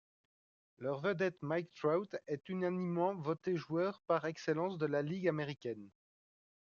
[0.79, 5.91] Leur vedette Mike Trout est unanimement voté joueur par excellence de la Ligue américaine.